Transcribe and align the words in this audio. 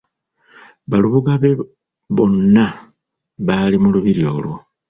Balubuga 0.89 1.33
be 1.41 1.49
bonna 2.15 2.65
bali 3.45 3.77
mu 3.83 3.89
lubiri 3.95 4.21
olwo. 4.33 4.55